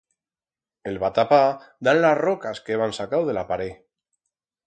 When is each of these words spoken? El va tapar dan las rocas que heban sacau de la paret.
El 0.91 0.95
va 1.03 1.11
tapar 1.17 1.41
dan 1.89 2.01
las 2.05 2.17
rocas 2.21 2.63
que 2.69 2.75
heban 2.77 2.97
sacau 3.01 3.27
de 3.31 3.39
la 3.39 3.47
paret. 3.53 3.79